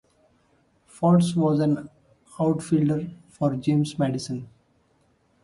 Foltz 0.89 1.35
was 1.35 1.59
an 1.59 1.87
outfielder 2.39 3.11
for 3.29 3.55
James 3.55 3.99
Madison. 3.99 4.49